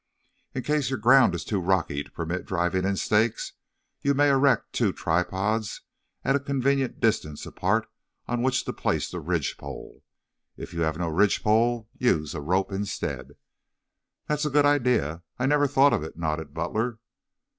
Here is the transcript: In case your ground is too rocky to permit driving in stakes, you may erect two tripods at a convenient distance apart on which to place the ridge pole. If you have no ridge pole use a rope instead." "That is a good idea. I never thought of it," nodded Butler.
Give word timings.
In 0.55 0.63
case 0.63 0.89
your 0.89 0.97
ground 0.97 1.35
is 1.35 1.43
too 1.45 1.59
rocky 1.59 2.03
to 2.03 2.09
permit 2.11 2.47
driving 2.47 2.85
in 2.85 2.95
stakes, 2.95 3.53
you 4.01 4.15
may 4.15 4.31
erect 4.31 4.73
two 4.73 4.91
tripods 4.91 5.81
at 6.23 6.35
a 6.35 6.39
convenient 6.39 6.99
distance 6.99 7.45
apart 7.45 7.87
on 8.27 8.41
which 8.41 8.65
to 8.65 8.73
place 8.73 9.11
the 9.11 9.19
ridge 9.19 9.57
pole. 9.59 10.03
If 10.57 10.73
you 10.73 10.81
have 10.81 10.97
no 10.97 11.07
ridge 11.07 11.43
pole 11.43 11.87
use 11.99 12.33
a 12.33 12.41
rope 12.41 12.71
instead." 12.71 13.33
"That 14.25 14.39
is 14.39 14.45
a 14.47 14.49
good 14.49 14.65
idea. 14.65 15.21
I 15.37 15.45
never 15.45 15.67
thought 15.67 15.93
of 15.93 16.01
it," 16.01 16.17
nodded 16.17 16.51
Butler. 16.51 16.97